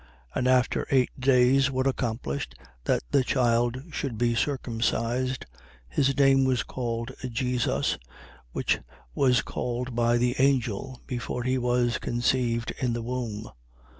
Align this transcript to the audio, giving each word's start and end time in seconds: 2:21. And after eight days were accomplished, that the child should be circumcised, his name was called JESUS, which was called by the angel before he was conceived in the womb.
2:21. 0.31 0.37
And 0.39 0.47
after 0.47 0.87
eight 0.89 1.09
days 1.19 1.69
were 1.69 1.83
accomplished, 1.87 2.55
that 2.85 3.03
the 3.11 3.23
child 3.23 3.77
should 3.91 4.17
be 4.17 4.33
circumcised, 4.33 5.45
his 5.87 6.17
name 6.17 6.43
was 6.43 6.63
called 6.63 7.11
JESUS, 7.23 7.99
which 8.51 8.79
was 9.13 9.43
called 9.43 9.93
by 9.95 10.17
the 10.17 10.33
angel 10.39 10.99
before 11.05 11.43
he 11.43 11.59
was 11.59 11.99
conceived 11.99 12.73
in 12.79 12.93
the 12.93 13.03
womb. 13.03 13.51